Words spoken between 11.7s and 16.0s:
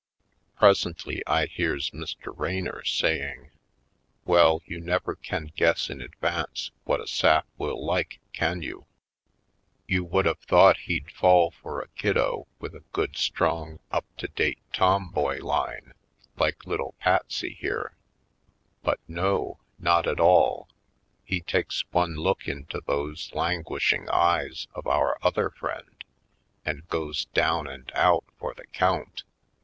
a kiddo with a good, strong up to date tomboy line,